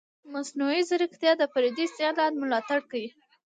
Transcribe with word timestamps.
مصنوعي 0.33 0.81
ځیرکتیا 0.89 1.31
د 1.37 1.43
فردي 1.53 1.83
استعداد 1.87 2.31
ملاتړ 2.41 2.79
کوي. 2.89 3.09